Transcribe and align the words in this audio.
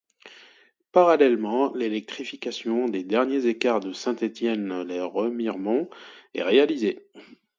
Parallèlement 0.93 1.75
l’électrification 1.75 2.89
des 2.89 3.03
derniers 3.03 3.45
écarts 3.45 3.81
de 3.81 3.93
Saint-Étienne-lès-Remiremont 3.93 5.91
est 6.33 6.41
réalisée. 6.41 7.07